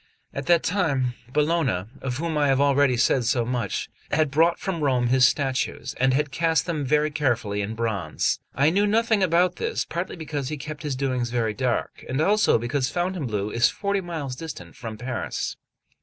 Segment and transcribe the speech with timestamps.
[0.33, 4.83] At that time, Bologna, of whom I have already said so much, had brought from
[4.83, 8.39] Rome his statues, and had cast them very carefully in bronze.
[8.55, 12.57] I knew nothing about this, partly because he kept his doings very dark, and also
[12.57, 15.55] because Fontainebleau is forty miles distant from Paris.